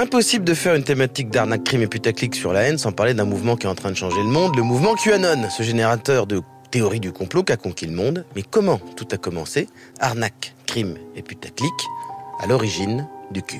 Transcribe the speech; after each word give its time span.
Impossible 0.00 0.46
de 0.46 0.54
faire 0.54 0.74
une 0.76 0.82
thématique 0.82 1.28
d'arnaque, 1.28 1.62
crime 1.62 1.82
et 1.82 1.86
putaclic 1.86 2.34
sur 2.34 2.54
la 2.54 2.62
haine 2.62 2.78
sans 2.78 2.90
parler 2.90 3.12
d'un 3.12 3.26
mouvement 3.26 3.54
qui 3.54 3.66
est 3.66 3.68
en 3.68 3.74
train 3.74 3.90
de 3.90 3.96
changer 3.96 4.22
le 4.22 4.30
monde, 4.30 4.56
le 4.56 4.62
mouvement 4.62 4.94
QAnon, 4.94 5.50
ce 5.50 5.62
générateur 5.62 6.26
de 6.26 6.40
théories 6.70 7.00
du 7.00 7.12
complot 7.12 7.42
qui 7.42 7.52
a 7.52 7.58
conquis 7.58 7.84
le 7.84 7.92
monde. 7.92 8.24
Mais 8.34 8.42
comment 8.42 8.80
tout 8.96 9.06
a 9.12 9.18
commencé? 9.18 9.68
Arnaque, 9.98 10.54
crime 10.66 10.96
et 11.16 11.20
putaclic, 11.20 11.74
à 12.42 12.46
l'origine 12.46 13.06
du 13.30 13.42
Q. 13.42 13.58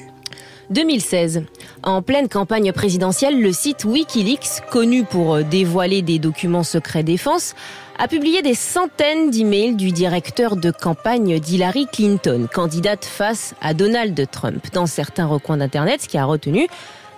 2016. 0.71 1.45
En 1.83 2.03
pleine 2.03 2.29
campagne 2.29 2.73
présidentielle, 2.73 3.41
le 3.41 3.53
site 3.53 3.85
Wikileaks, 3.85 4.63
connu 4.71 5.05
pour 5.05 5.35
euh, 5.35 5.43
dévoiler 5.43 6.03
des 6.03 6.19
documents 6.19 6.63
secrets 6.63 7.03
défense, 7.03 7.55
a 7.99 8.09
publié 8.09 8.41
des 8.43 8.55
centaines 8.55 9.31
d'emails 9.31 9.75
du 9.75 9.93
directeur 9.93 10.57
de 10.57 10.71
campagne 10.71 11.39
d'Hillary 11.39 11.87
Clinton, 11.93 12.49
candidate 12.53 13.05
face 13.05 13.55
à 13.61 13.75
Donald 13.75 14.19
Trump. 14.31 14.65
Dans 14.73 14.87
certains 14.87 15.27
recoins 15.27 15.59
d'Internet, 15.59 16.03
ce 16.03 16.09
qui 16.09 16.17
a 16.17 16.25
retenu 16.25 16.67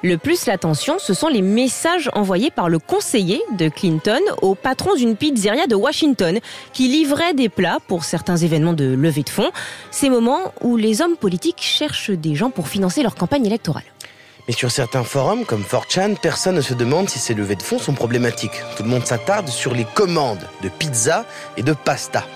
le 0.02 0.18
plus 0.18 0.46
l'attention, 0.46 0.98
ce 0.98 1.14
sont 1.14 1.28
les 1.28 1.42
messages 1.42 2.10
envoyés 2.12 2.50
par 2.50 2.68
le 2.68 2.80
conseiller 2.80 3.40
de 3.56 3.68
Clinton 3.68 4.20
au 4.40 4.56
patron 4.56 4.94
d'une 4.94 5.16
pizzeria 5.16 5.68
de 5.68 5.76
Washington 5.76 6.40
qui 6.72 6.88
livrait 6.88 7.34
des 7.34 7.48
plats 7.48 7.78
pour 7.86 8.02
certains 8.02 8.36
événements 8.36 8.72
de 8.72 8.84
levée 8.84 9.22
de 9.22 9.28
fonds. 9.28 9.50
Ces 9.92 10.10
moments 10.10 10.52
où 10.60 10.76
les 10.76 11.02
hommes 11.02 11.16
politiques 11.16 11.60
cherchent 11.62 12.10
des 12.10 12.34
gens 12.34 12.50
pour 12.50 12.66
financer 12.66 13.04
leur 13.04 13.14
campagne 13.14 13.46
électorale. 13.46 13.84
Mais 14.48 14.54
sur 14.54 14.72
certains 14.72 15.04
forums, 15.04 15.44
comme 15.44 15.62
4chan, 15.62 16.16
personne 16.20 16.56
ne 16.56 16.62
se 16.62 16.74
demande 16.74 17.08
si 17.08 17.20
ces 17.20 17.34
levées 17.34 17.54
de 17.54 17.62
fonds 17.62 17.78
sont 17.78 17.94
problématiques. 17.94 18.60
Tout 18.76 18.82
le 18.82 18.88
monde 18.88 19.06
s'attarde 19.06 19.48
sur 19.48 19.72
les 19.72 19.84
commandes 19.84 20.48
de 20.64 20.68
pizza 20.68 21.24
et 21.56 21.62
de 21.62 21.74
pasta. 21.74 22.26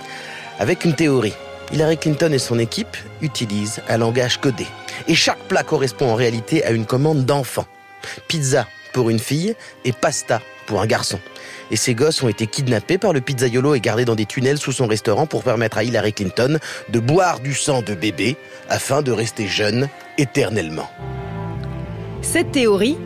Avec 0.60 0.84
une 0.84 0.94
théorie. 0.94 1.34
Hillary 1.72 1.98
Clinton 1.98 2.32
et 2.32 2.38
son 2.38 2.60
équipe 2.60 2.96
utilisent 3.22 3.82
un 3.88 3.98
langage 3.98 4.40
codé. 4.40 4.66
Et 5.08 5.14
chaque 5.14 5.40
plat 5.48 5.62
correspond 5.62 6.10
en 6.10 6.14
réalité 6.14 6.64
à 6.64 6.70
une 6.70 6.86
commande 6.86 7.24
d'enfant. 7.24 7.66
Pizza 8.28 8.66
pour 8.92 9.10
une 9.10 9.18
fille 9.18 9.54
et 9.84 9.92
pasta 9.92 10.40
pour 10.66 10.80
un 10.80 10.86
garçon. 10.86 11.20
Et 11.70 11.76
ces 11.76 11.94
gosses 11.94 12.22
ont 12.22 12.28
été 12.28 12.46
kidnappés 12.46 12.98
par 12.98 13.12
le 13.12 13.20
pizzaiolo 13.20 13.74
et 13.74 13.80
gardés 13.80 14.04
dans 14.04 14.14
des 14.14 14.26
tunnels 14.26 14.58
sous 14.58 14.72
son 14.72 14.86
restaurant 14.86 15.26
pour 15.26 15.42
permettre 15.42 15.78
à 15.78 15.84
Hillary 15.84 16.12
Clinton 16.12 16.58
de 16.88 16.98
boire 17.00 17.40
du 17.40 17.54
sang 17.54 17.82
de 17.82 17.94
bébé 17.94 18.36
afin 18.68 19.02
de 19.02 19.12
rester 19.12 19.46
jeune 19.46 19.88
éternellement. 20.18 20.88
Cette 22.22 22.52
théorie, 22.52 22.96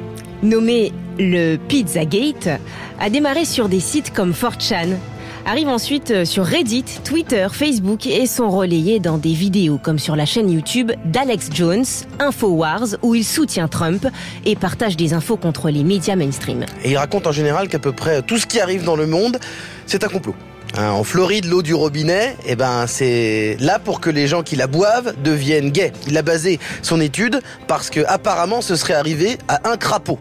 nommée 0.42 0.92
le 1.18 1.56
Pizzagate, 1.56 2.60
a 2.98 3.10
démarré 3.10 3.44
sur 3.44 3.68
des 3.68 3.80
sites 3.80 4.12
comme 4.12 4.32
4chan, 4.32 4.96
arrive 5.46 5.68
ensuite 5.68 6.10
euh, 6.10 6.24
sur 6.24 6.44
Reddit, 6.44 6.84
Twitter, 7.04 7.46
Facebook 7.52 8.06
et 8.06 8.26
sont 8.26 8.50
relayés 8.50 9.00
dans 9.00 9.18
des 9.18 9.32
vidéos 9.32 9.78
comme 9.78 9.98
sur 9.98 10.16
la 10.16 10.26
chaîne 10.26 10.50
YouTube 10.50 10.92
d'Alex 11.04 11.50
Jones, 11.52 11.84
Infowars, 12.18 12.96
où 13.02 13.14
il 13.14 13.24
soutient 13.24 13.68
Trump 13.68 14.06
et 14.44 14.56
partage 14.56 14.96
des 14.96 15.14
infos 15.14 15.36
contre 15.36 15.70
les 15.70 15.84
médias 15.84 16.16
mainstream. 16.16 16.64
Et 16.84 16.92
il 16.92 16.96
raconte 16.96 17.26
en 17.26 17.32
général 17.32 17.68
qu'à 17.68 17.78
peu 17.78 17.92
près 17.92 18.22
tout 18.22 18.38
ce 18.38 18.46
qui 18.46 18.60
arrive 18.60 18.84
dans 18.84 18.96
le 18.96 19.06
monde, 19.06 19.38
c'est 19.86 20.04
un 20.04 20.08
complot. 20.08 20.34
Hein, 20.76 20.90
en 20.90 21.02
Floride, 21.02 21.46
l'eau 21.46 21.62
du 21.62 21.74
robinet, 21.74 22.36
eh 22.46 22.54
ben, 22.54 22.86
c'est 22.86 23.56
là 23.58 23.80
pour 23.80 24.00
que 24.00 24.08
les 24.08 24.28
gens 24.28 24.42
qui 24.42 24.54
la 24.54 24.68
boivent 24.68 25.14
deviennent 25.22 25.70
gays. 25.70 25.92
Il 26.06 26.16
a 26.16 26.22
basé 26.22 26.60
son 26.82 27.00
étude 27.00 27.40
parce 27.66 27.90
que 27.90 28.00
apparemment 28.06 28.60
ce 28.60 28.76
serait 28.76 28.94
arrivé 28.94 29.36
à 29.48 29.68
un 29.68 29.76
crapaud. 29.76 30.20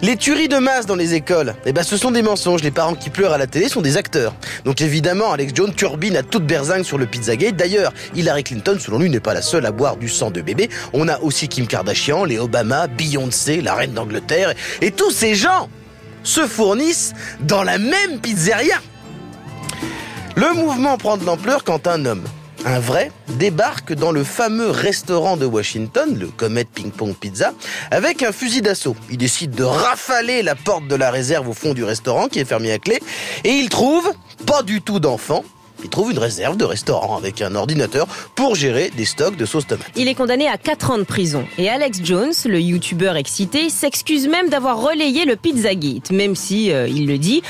Les 0.00 0.16
tueries 0.16 0.48
de 0.48 0.56
masse 0.56 0.86
dans 0.86 0.94
les 0.94 1.12
écoles, 1.12 1.54
eh 1.66 1.72
ben, 1.72 1.82
ce 1.82 1.98
sont 1.98 2.10
des 2.10 2.22
mensonges. 2.22 2.62
Les 2.62 2.70
parents 2.70 2.94
qui 2.94 3.10
pleurent 3.10 3.34
à 3.34 3.38
la 3.38 3.46
télé 3.46 3.68
sont 3.68 3.82
des 3.82 3.98
acteurs. 3.98 4.34
Donc 4.64 4.80
évidemment, 4.80 5.32
Alex 5.32 5.52
Jones 5.54 5.74
turbine 5.74 6.16
à 6.16 6.22
toute 6.22 6.46
berzingue 6.46 6.84
sur 6.84 6.96
le 6.96 7.04
Pizzagate. 7.04 7.56
D'ailleurs, 7.56 7.92
Hillary 8.14 8.44
Clinton, 8.44 8.78
selon 8.80 8.98
lui, 8.98 9.10
n'est 9.10 9.20
pas 9.20 9.34
la 9.34 9.42
seule 9.42 9.66
à 9.66 9.72
boire 9.72 9.98
du 9.98 10.08
sang 10.08 10.30
de 10.30 10.40
bébé. 10.40 10.70
On 10.94 11.08
a 11.08 11.18
aussi 11.20 11.48
Kim 11.48 11.66
Kardashian, 11.66 12.24
les 12.24 12.38
Obama, 12.38 12.86
Beyoncé, 12.86 13.60
la 13.60 13.74
reine 13.74 13.92
d'Angleterre. 13.92 14.54
Et 14.80 14.92
tous 14.92 15.10
ces 15.10 15.34
gens 15.34 15.68
se 16.22 16.46
fournissent 16.46 17.12
dans 17.40 17.62
la 17.62 17.76
même 17.76 18.18
pizzeria. 18.22 18.76
Le 20.36 20.54
mouvement 20.54 20.96
prend 20.96 21.16
de 21.16 21.24
l'ampleur 21.24 21.64
quand 21.64 21.86
un 21.86 22.06
homme, 22.06 22.24
un 22.64 22.78
vrai, 22.78 23.10
débarque 23.38 23.92
dans 23.92 24.12
le 24.12 24.24
fameux 24.24 24.70
restaurant 24.70 25.36
de 25.36 25.44
Washington, 25.44 26.16
le 26.18 26.28
Comet 26.28 26.64
Ping 26.64 26.90
Pong 26.90 27.14
Pizza, 27.14 27.52
avec 27.90 28.22
un 28.22 28.32
fusil 28.32 28.62
d'assaut. 28.62 28.96
Il 29.10 29.18
décide 29.18 29.50
de 29.52 29.64
rafaler 29.64 30.42
la 30.42 30.54
porte 30.54 30.86
de 30.86 30.94
la 30.94 31.10
réserve 31.10 31.48
au 31.48 31.52
fond 31.52 31.74
du 31.74 31.84
restaurant 31.84 32.28
qui 32.28 32.38
est 32.38 32.44
fermée 32.44 32.72
à 32.72 32.78
clé 32.78 33.00
et 33.44 33.50
il 33.50 33.68
trouve 33.68 34.12
pas 34.46 34.62
du 34.62 34.82
tout 34.82 35.00
d'enfants, 35.00 35.44
il 35.82 35.90
trouve 35.90 36.12
une 36.12 36.18
réserve 36.18 36.56
de 36.56 36.64
restaurant 36.64 37.16
avec 37.16 37.42
un 37.42 37.54
ordinateur 37.54 38.06
pour 38.34 38.54
gérer 38.54 38.90
des 38.96 39.04
stocks 39.04 39.36
de 39.36 39.44
sauce 39.44 39.66
tomate. 39.66 39.86
Il 39.96 40.08
est 40.08 40.14
condamné 40.14 40.48
à 40.48 40.56
4 40.56 40.90
ans 40.90 40.98
de 40.98 41.02
prison. 41.02 41.44
Et 41.58 41.68
Alex 41.68 42.00
Jones, 42.02 42.32
le 42.46 42.60
youtubeur 42.60 43.16
excité, 43.16 43.70
s'excuse 43.70 44.28
même 44.28 44.48
d'avoir 44.48 44.80
relayé 44.80 45.24
le 45.24 45.36
Pizzagate, 45.36 46.10
même 46.10 46.34
si, 46.34 46.72
euh, 46.72 46.88
il 46.88 47.06
le 47.06 47.18
dit, 47.18 47.42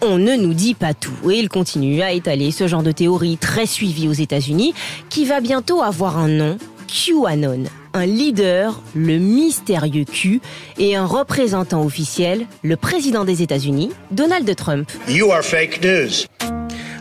on 0.00 0.18
ne 0.18 0.36
nous 0.36 0.54
dit 0.54 0.74
pas 0.74 0.94
tout. 0.94 1.30
Et 1.30 1.38
il 1.38 1.48
continue 1.48 2.02
à 2.02 2.12
étaler 2.12 2.50
ce 2.50 2.66
genre 2.66 2.82
de 2.82 2.92
théorie 2.92 3.36
très 3.38 3.66
suivie 3.66 4.08
aux 4.08 4.12
États-Unis, 4.12 4.74
qui 5.08 5.24
va 5.24 5.40
bientôt 5.40 5.82
avoir 5.82 6.18
un 6.18 6.28
nom, 6.28 6.58
QAnon 6.86 7.64
un 7.94 8.06
leader, 8.06 8.80
le 8.94 9.18
mystérieux 9.18 10.04
Q, 10.04 10.40
et 10.78 10.94
un 10.94 11.04
représentant 11.04 11.84
officiel, 11.84 12.46
le 12.62 12.76
président 12.76 13.24
des 13.24 13.42
États-Unis, 13.42 13.90
Donald 14.10 14.54
Trump. 14.56 14.90
You 15.08 15.32
are 15.32 15.42
fake 15.42 15.82
news. 15.82 16.26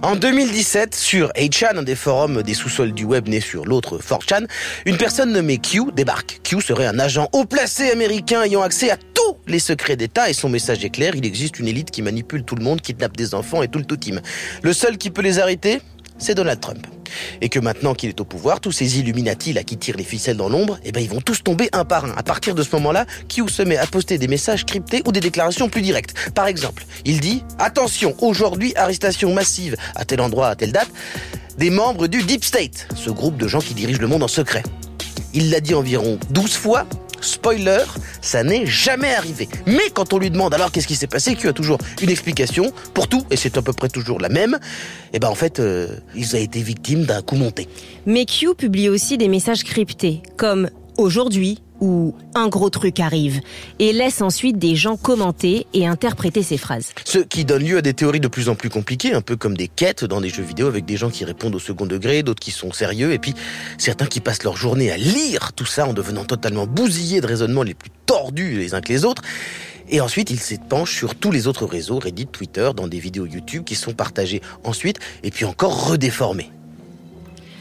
En 0.03 0.15
2017, 0.15 0.93
sur 0.93 1.29
8chan, 1.29 1.75
un 1.75 1.83
des 1.83 1.95
forums 1.95 2.43
des 2.43 2.53
sous-sols 2.53 2.91
du 2.91 3.03
web 3.03 3.27
né 3.27 3.41
sur 3.41 3.65
l'autre 3.65 3.97
4chan, 3.97 4.45
une 4.85 4.95
personne 4.95 5.31
nommée 5.31 5.57
Q 5.57 5.91
débarque. 5.91 6.39
Q 6.43 6.61
serait 6.61 6.85
un 6.85 6.99
agent 6.99 7.27
haut 7.33 7.45
placé 7.45 7.89
américain 7.89 8.43
ayant 8.43 8.61
accès 8.61 8.91
à 8.91 8.97
tous 8.97 9.37
les 9.47 9.57
secrets 9.57 9.95
d'État 9.95 10.29
et 10.29 10.33
son 10.33 10.49
message 10.49 10.85
est 10.85 10.91
clair, 10.91 11.15
il 11.15 11.25
existe 11.25 11.57
une 11.57 11.67
élite 11.67 11.89
qui 11.89 12.03
manipule 12.03 12.43
tout 12.43 12.55
le 12.55 12.63
monde, 12.63 12.79
kidnappe 12.79 13.17
des 13.17 13.33
enfants 13.33 13.63
et 13.63 13.69
tout 13.69 13.79
le 13.79 13.85
tout. 13.85 14.21
Le 14.61 14.71
seul 14.71 14.99
qui 14.99 15.09
peut 15.09 15.23
les 15.23 15.39
arrêter, 15.39 15.81
c'est 16.17 16.35
Donald 16.35 16.59
Trump. 16.59 16.85
Et 17.41 17.49
que 17.49 17.59
maintenant 17.59 17.93
qu'il 17.93 18.09
est 18.09 18.19
au 18.21 18.25
pouvoir, 18.25 18.59
tous 18.59 18.71
ces 18.71 18.99
Illuminati 18.99 19.53
là 19.53 19.63
qui 19.63 19.77
tirent 19.77 19.97
les 19.97 20.03
ficelles 20.03 20.37
dans 20.37 20.49
l'ombre, 20.49 20.79
eh 20.83 20.91
ben 20.91 21.01
ils 21.01 21.09
vont 21.09 21.21
tous 21.21 21.43
tomber 21.43 21.69
un 21.73 21.85
par 21.85 22.05
un. 22.05 22.11
À 22.17 22.23
partir 22.23 22.55
de 22.55 22.63
ce 22.63 22.75
moment-là, 22.75 23.05
Q 23.29 23.47
se 23.49 23.61
met 23.63 23.77
à 23.77 23.87
poster 23.87 24.17
des 24.17 24.27
messages 24.27 24.65
cryptés 24.65 25.01
ou 25.05 25.11
des 25.11 25.19
déclarations 25.19 25.69
plus 25.69 25.81
directes? 25.81 26.13
Par 26.31 26.47
exemple, 26.47 26.85
il 27.05 27.19
dit 27.19 27.43
attention, 27.59 28.15
aujourd'hui 28.19 28.73
arrestation 28.75 29.33
massive 29.33 29.75
à 29.95 30.05
tel 30.05 30.21
endroit 30.21 30.47
à 30.47 30.55
telle 30.55 30.71
date 30.71 30.89
des 31.57 31.69
membres 31.69 32.07
du 32.07 32.21
Deep 32.21 32.45
State, 32.45 32.87
ce 32.95 33.09
groupe 33.09 33.37
de 33.37 33.47
gens 33.47 33.59
qui 33.59 33.73
dirigent 33.73 34.01
le 34.01 34.07
monde 34.07 34.23
en 34.23 34.27
secret. 34.27 34.63
Il 35.33 35.49
l'a 35.49 35.59
dit 35.59 35.73
environ 35.73 36.19
12 36.29 36.53
fois 36.53 36.85
Spoiler, 37.21 37.83
ça 38.21 38.43
n'est 38.43 38.65
jamais 38.65 39.13
arrivé. 39.13 39.47
Mais 39.65 39.89
quand 39.93 40.13
on 40.13 40.19
lui 40.19 40.29
demande 40.29 40.53
alors 40.53 40.71
qu'est-ce 40.71 40.87
qui 40.87 40.95
s'est 40.95 41.07
passé, 41.07 41.35
Q 41.35 41.47
a 41.49 41.53
toujours 41.53 41.77
une 42.01 42.09
explication 42.09 42.71
pour 42.93 43.07
tout, 43.07 43.23
et 43.31 43.35
c'est 43.35 43.57
à 43.57 43.61
peu 43.61 43.73
près 43.73 43.89
toujours 43.89 44.19
la 44.19 44.29
même. 44.29 44.55
Et 44.55 45.17
eh 45.17 45.19
ben 45.19 45.29
en 45.29 45.35
fait, 45.35 45.59
euh, 45.59 45.87
il 46.15 46.35
a 46.35 46.39
été 46.39 46.61
victime 46.61 47.05
d'un 47.05 47.21
coup 47.21 47.35
monté. 47.35 47.67
Mais 48.05 48.25
Q 48.25 48.55
publie 48.55 48.89
aussi 48.89 49.17
des 49.17 49.27
messages 49.27 49.63
cryptés, 49.63 50.21
comme 50.37 50.69
aujourd'hui, 50.97 51.61
où 51.79 52.15
un 52.35 52.47
gros 52.47 52.69
truc 52.69 52.99
arrive 52.99 53.41
et 53.79 53.93
laisse 53.93 54.21
ensuite 54.21 54.57
des 54.57 54.75
gens 54.75 54.97
commenter 54.97 55.67
et 55.73 55.87
interpréter 55.87 56.43
ces 56.43 56.57
phrases. 56.57 56.91
Ce 57.05 57.19
qui 57.19 57.45
donne 57.45 57.63
lieu 57.63 57.77
à 57.77 57.81
des 57.81 57.93
théories 57.93 58.19
de 58.19 58.27
plus 58.27 58.49
en 58.49 58.55
plus 58.55 58.69
compliquées, 58.69 59.13
un 59.13 59.21
peu 59.21 59.35
comme 59.35 59.55
des 59.55 59.67
quêtes 59.67 60.03
dans 60.03 60.21
des 60.21 60.29
jeux 60.29 60.43
vidéo 60.43 60.67
avec 60.67 60.85
des 60.85 60.97
gens 60.97 61.09
qui 61.09 61.25
répondent 61.25 61.55
au 61.55 61.59
second 61.59 61.85
degré, 61.85 62.23
d'autres 62.23 62.39
qui 62.39 62.51
sont 62.51 62.71
sérieux 62.71 63.13
et 63.13 63.19
puis 63.19 63.33
certains 63.77 64.05
qui 64.05 64.19
passent 64.19 64.43
leur 64.43 64.57
journée 64.57 64.91
à 64.91 64.97
lire 64.97 65.53
tout 65.53 65.65
ça 65.65 65.87
en 65.87 65.93
devenant 65.93 66.25
totalement 66.25 66.67
bousillés 66.67 67.21
de 67.21 67.27
raisonnements 67.27 67.63
les 67.63 67.73
plus 67.73 67.91
tordus 68.05 68.57
les 68.57 68.73
uns 68.73 68.81
que 68.81 68.89
les 68.89 69.05
autres. 69.05 69.21
Et 69.89 70.01
ensuite, 70.01 70.31
ils 70.31 70.39
s'épanchent 70.39 70.95
sur 70.95 71.15
tous 71.15 71.31
les 71.31 71.47
autres 71.47 71.65
réseaux, 71.65 71.99
Reddit, 71.99 72.27
Twitter, 72.27 72.71
dans 72.75 72.87
des 72.87 72.99
vidéos 72.99 73.25
YouTube 73.25 73.63
qui 73.63 73.75
sont 73.75 73.93
partagées 73.93 74.41
ensuite 74.63 74.99
et 75.23 75.31
puis 75.31 75.45
encore 75.45 75.87
redéformées. 75.87 76.51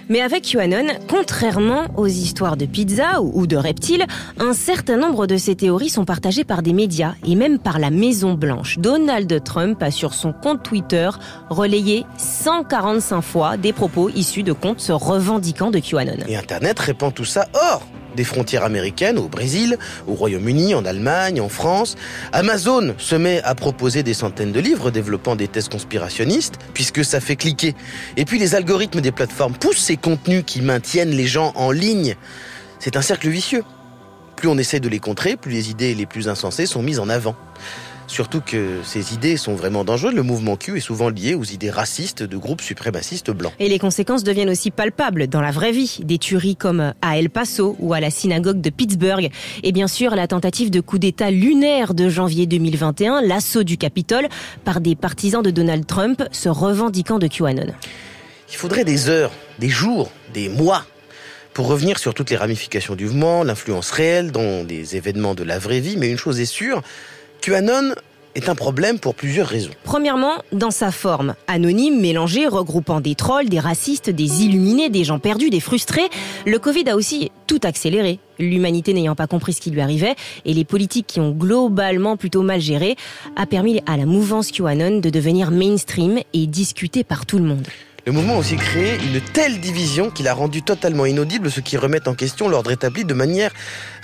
Mais 0.09 0.21
avec 0.21 0.45
QAnon, 0.45 0.87
contrairement 1.09 1.87
aux 1.97 2.07
histoires 2.07 2.57
de 2.57 2.67
pizza 2.67 3.21
ou 3.21 3.47
de 3.47 3.57
reptiles, 3.57 4.05
un 4.39 4.53
certain 4.53 4.97
nombre 4.97 5.27
de 5.27 5.37
ces 5.37 5.57
théories 5.57 5.89
sont 5.89 6.05
partagées 6.05 6.45
par 6.45 6.63
des 6.63 6.73
médias 6.73 7.15
et 7.27 7.35
même 7.35 7.59
par 7.59 7.79
la 7.79 7.91
Maison 7.91 8.35
Blanche. 8.35 8.79
Donald 8.79 9.43
Trump 9.43 9.83
a 9.83 9.91
sur 9.91 10.15
son 10.15 10.33
compte 10.33 10.63
Twitter 10.63 11.11
relayé 11.51 12.05
145 12.19 13.21
fois 13.21 13.57
des 13.57 13.73
propos 13.73 14.09
issus 14.11 14.43
de 14.43 14.53
comptes 14.53 14.81
se 14.81 14.93
revendiquant 14.93 15.71
de 15.71 15.79
QAnon. 15.79 16.25
Et 16.29 16.37
Internet 16.37 16.79
répand 16.79 17.13
tout 17.13 17.25
ça 17.25 17.49
hors 17.55 17.83
des 18.17 18.25
frontières 18.25 18.65
américaines, 18.65 19.19
au 19.19 19.29
Brésil, 19.29 19.79
au 20.09 20.15
Royaume-Uni, 20.15 20.75
en 20.75 20.85
Allemagne, 20.85 21.41
en 21.41 21.49
France. 21.49 21.95
Amazon 22.33 22.95
se 22.99 23.15
met 23.15 23.41
à 23.45 23.55
proposer 23.55 24.03
des 24.03 24.15
centaines 24.15 24.51
de 24.51 24.59
livres 24.59 24.91
développant 24.91 25.37
des 25.37 25.47
thèses 25.47 25.69
conspirationnistes, 25.69 26.55
puisque 26.75 27.05
ça 27.05 27.21
fait 27.21 27.37
cliquer. 27.37 27.75
Et 28.17 28.25
puis 28.25 28.39
les 28.39 28.57
algorithmes 28.57 29.01
des 29.01 29.13
plateformes 29.13 29.55
poussent 29.55 29.79
ces 29.79 29.97
contenus 29.97 30.43
qui 30.45 30.63
maintiennent 30.63 31.11
les 31.11 31.27
gens 31.27 31.53
en 31.55 31.71
ligne. 31.71 32.17
C'est 32.81 32.97
un 32.97 33.03
cercle 33.03 33.29
vicieux. 33.29 33.63
Plus 34.35 34.49
on 34.49 34.59
essaie 34.59 34.81
de 34.81 34.89
les 34.89 34.99
contrer, 34.99 35.37
plus 35.37 35.53
les 35.53 35.71
idées 35.71 35.95
les 35.95 36.07
plus 36.07 36.29
insensées 36.29 36.67
sont 36.67 36.83
mises 36.83 36.99
en 36.99 37.09
avant. 37.09 37.37
Surtout 38.07 38.41
que 38.41 38.81
ces 38.85 39.15
idées 39.15 39.37
sont 39.37 39.55
vraiment 39.55 39.85
dangereuses. 39.85 40.15
Le 40.15 40.23
mouvement 40.23 40.57
Q 40.57 40.77
est 40.77 40.81
souvent 40.81 41.09
lié 41.09 41.35
aux 41.35 41.45
idées 41.45 41.71
racistes 41.71 42.23
de 42.23 42.37
groupes 42.37 42.61
suprémacistes 42.61 43.31
blancs. 43.31 43.53
Et 43.59 43.69
les 43.69 43.79
conséquences 43.79 44.23
deviennent 44.23 44.51
aussi 44.51 44.71
palpables 44.71 45.27
dans 45.27 45.41
la 45.41 45.51
vraie 45.51 45.73
vie. 45.73 45.99
Des 46.03 46.19
tueries 46.19 46.57
comme 46.57 46.95
à 47.03 47.19
El 47.19 47.31
Paso 47.31 47.77
ou 47.81 47.93
à 47.95 48.01
la 48.01 48.11
synagogue 48.11 48.61
de 48.61 48.71
Pittsburgh. 48.71 49.31
Et 49.63 49.73
bien 49.73 49.89
sûr, 49.89 50.15
la 50.15 50.29
tentative 50.29 50.71
de 50.71 50.81
coup 50.81 50.99
d'État 50.99 51.31
lunaire 51.31 51.95
de 51.95 52.09
janvier 52.09 52.47
2021, 52.47 53.23
l'assaut 53.23 53.65
du 53.65 53.77
Capitole 53.77 54.29
par 54.65 54.81
des 54.81 54.95
partisans 54.95 55.43
de 55.43 55.51
Donald 55.51 55.87
Trump 55.87 56.23
se 56.31 56.49
revendiquant 56.49 57.19
de 57.19 57.27
QAnon. 57.27 57.73
Il 58.49 58.57
faudrait 58.57 58.85
des 58.85 59.09
heures, 59.09 59.33
des 59.59 59.69
jours, 59.69 60.11
des 60.33 60.49
mois 60.49 60.85
pour 61.57 61.69
revenir 61.69 61.99
sur 61.99 62.13
toutes 62.13 62.29
les 62.29 62.37
ramifications 62.37 62.97
du 62.97 63.07
mouvement, 63.07 63.43
l'influence 63.43 63.91
réelle 63.91 64.31
dans 64.31 64.63
des 64.63 64.97
événements 64.97 65.35
de 65.35 65.43
la 65.43 65.59
vraie 65.59 65.81
vie. 65.81 65.97
Mais 65.97 66.11
une 66.11 66.19
chose 66.19 66.39
est 66.39 66.45
sûre, 66.45 66.83
QAnon 67.47 67.95
est 68.35 68.49
un 68.49 68.57
problème 68.57 68.99
pour 68.99 69.15
plusieurs 69.15 69.47
raisons. 69.47 69.71
Premièrement, 69.85 70.43
dans 70.51 70.73
sa 70.73 70.91
forme, 70.91 71.37
anonyme, 71.47 72.01
mélangée, 72.01 72.49
regroupant 72.49 73.01
des 73.01 73.15
trolls, 73.15 73.49
des 73.49 73.61
racistes, 73.61 74.11
des 74.11 74.43
illuminés, 74.43 74.91
des 74.91 75.05
gens 75.05 75.21
perdus, 75.21 75.49
des 75.49 75.61
frustrés, 75.61 76.09
le 76.45 76.59
Covid 76.59 76.89
a 76.91 76.97
aussi 76.97 77.31
tout 77.47 77.61
accéléré. 77.63 78.19
L'humanité 78.41 78.95
n'ayant 78.95 79.15
pas 79.15 79.29
compris 79.29 79.53
ce 79.53 79.61
qui 79.61 79.71
lui 79.71 79.81
arrivait 79.81 80.17
et 80.45 80.55
les 80.55 80.65
politiques 80.65 81.07
qui 81.07 81.21
ont 81.21 81.31
globalement 81.31 82.17
plutôt 82.17 82.43
mal 82.43 82.61
géré 82.61 82.97
a 83.37 83.47
permis 83.47 83.81
à 83.87 83.97
la 83.97 84.07
mouvance 84.07 84.51
QAnon 84.51 84.99
de 84.99 85.09
devenir 85.09 85.53
mainstream 85.53 86.19
et 86.33 86.49
discutée 86.49 87.05
par 87.05 87.27
tout 87.27 87.39
le 87.39 87.45
monde. 87.45 87.69
Le 88.09 88.13
mouvement 88.13 88.35
a 88.35 88.39
aussi 88.39 88.55
créé 88.55 89.01
une 89.05 89.21
telle 89.21 89.59
division 89.59 90.11
qu'il 90.11 90.29
a 90.29 90.33
rendu 90.33 90.63
totalement 90.63 91.07
inaudible 91.07 91.51
ce 91.51 91.59
qui 91.59 91.77
remet 91.77 92.07
en 92.07 92.15
question 92.15 92.49
l'ordre 92.49 92.71
établi 92.71 93.05
de 93.05 93.15
manière 93.15 93.51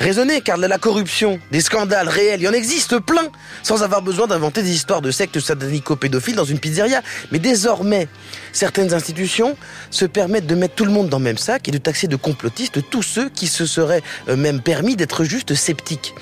raisonnée, 0.00 0.40
car 0.40 0.56
la 0.56 0.76
corruption, 0.76 1.38
des 1.52 1.60
scandales 1.60 2.08
réels, 2.08 2.40
il 2.40 2.44
y 2.46 2.48
en 2.48 2.52
existe 2.52 2.98
plein, 2.98 3.28
sans 3.62 3.84
avoir 3.84 4.02
besoin 4.02 4.26
d'inventer 4.26 4.64
des 4.64 4.72
histoires 4.72 5.02
de 5.02 5.12
sectes 5.12 5.38
satanico-pédophiles 5.38 6.34
dans 6.34 6.44
une 6.44 6.58
pizzeria. 6.58 7.00
Mais 7.30 7.38
désormais, 7.38 8.08
certaines 8.52 8.92
institutions 8.92 9.56
se 9.90 10.04
permettent 10.04 10.48
de 10.48 10.56
mettre 10.56 10.74
tout 10.74 10.84
le 10.84 10.90
monde 10.90 11.08
dans 11.08 11.18
le 11.18 11.24
même 11.24 11.38
sac 11.38 11.68
et 11.68 11.70
de 11.70 11.78
taxer 11.78 12.08
de 12.08 12.16
complotistes 12.16 12.80
tous 12.90 13.04
ceux 13.04 13.28
qui 13.28 13.46
se 13.46 13.66
seraient 13.66 14.02
même 14.26 14.62
permis 14.62 14.96
d'être 14.96 15.22
juste 15.22 15.54
sceptiques. 15.54 16.12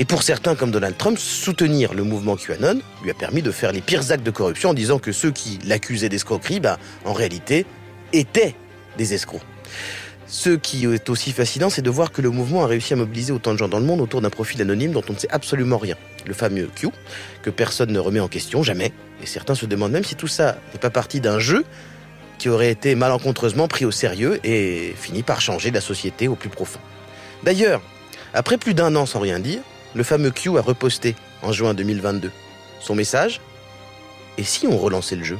Et 0.00 0.04
pour 0.04 0.22
certains, 0.22 0.54
comme 0.54 0.70
Donald 0.70 0.96
Trump, 0.96 1.18
soutenir 1.18 1.92
le 1.92 2.04
mouvement 2.04 2.36
QAnon 2.36 2.80
lui 3.02 3.10
a 3.10 3.14
permis 3.14 3.42
de 3.42 3.50
faire 3.50 3.72
les 3.72 3.80
pires 3.80 4.12
actes 4.12 4.24
de 4.24 4.30
corruption 4.30 4.70
en 4.70 4.74
disant 4.74 5.00
que 5.00 5.10
ceux 5.10 5.32
qui 5.32 5.58
l'accusaient 5.66 6.08
d'escroquerie, 6.08 6.60
ben, 6.60 6.76
en 7.04 7.12
réalité, 7.12 7.66
étaient 8.12 8.54
des 8.96 9.14
escrocs. 9.14 9.42
Ce 10.28 10.50
qui 10.50 10.84
est 10.84 11.08
aussi 11.08 11.32
fascinant, 11.32 11.68
c'est 11.68 11.82
de 11.82 11.90
voir 11.90 12.12
que 12.12 12.22
le 12.22 12.30
mouvement 12.30 12.62
a 12.62 12.66
réussi 12.66 12.92
à 12.92 12.96
mobiliser 12.96 13.32
autant 13.32 13.54
de 13.54 13.58
gens 13.58 13.66
dans 13.66 13.80
le 13.80 13.86
monde 13.86 14.00
autour 14.00 14.20
d'un 14.20 14.30
profil 14.30 14.60
anonyme 14.62 14.92
dont 14.92 15.02
on 15.08 15.14
ne 15.14 15.18
sait 15.18 15.30
absolument 15.30 15.78
rien. 15.78 15.96
Le 16.26 16.34
fameux 16.34 16.68
Q, 16.76 16.88
que 17.42 17.50
personne 17.50 17.90
ne 17.90 17.98
remet 17.98 18.20
en 18.20 18.28
question, 18.28 18.62
jamais. 18.62 18.92
Et 19.22 19.26
certains 19.26 19.54
se 19.56 19.66
demandent 19.66 19.92
même 19.92 20.04
si 20.04 20.14
tout 20.14 20.28
ça 20.28 20.58
n'est 20.72 20.80
pas 20.80 20.90
partie 20.90 21.20
d'un 21.20 21.40
jeu 21.40 21.64
qui 22.38 22.48
aurait 22.48 22.70
été 22.70 22.94
malencontreusement 22.94 23.66
pris 23.66 23.84
au 23.84 23.90
sérieux 23.90 24.38
et 24.44 24.94
fini 24.96 25.24
par 25.24 25.40
changer 25.40 25.72
la 25.72 25.80
société 25.80 26.28
au 26.28 26.36
plus 26.36 26.50
profond. 26.50 26.78
D'ailleurs, 27.42 27.80
après 28.32 28.58
plus 28.58 28.74
d'un 28.74 28.94
an 28.94 29.06
sans 29.06 29.18
rien 29.18 29.40
dire, 29.40 29.60
le 29.98 30.04
fameux 30.04 30.30
Q 30.30 30.56
a 30.56 30.60
reposté 30.60 31.16
en 31.42 31.50
juin 31.50 31.74
2022. 31.74 32.30
Son 32.78 32.94
message? 32.94 33.40
Et 34.38 34.44
si 34.44 34.68
on 34.68 34.78
relançait 34.78 35.16
le 35.16 35.24
jeu? 35.24 35.38